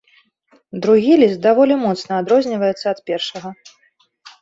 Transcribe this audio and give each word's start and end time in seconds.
Другі 0.85 1.13
ліст 1.21 1.39
даволі 1.45 1.79
моцна 1.85 2.11
адрозніваецца 2.23 2.85
ад 2.97 3.07
першага. 3.11 3.49